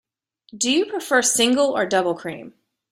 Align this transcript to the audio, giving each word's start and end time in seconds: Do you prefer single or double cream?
Do 0.57 0.71
you 0.71 0.87
prefer 0.87 1.21
single 1.21 1.77
or 1.77 1.85
double 1.85 2.15
cream? 2.15 2.55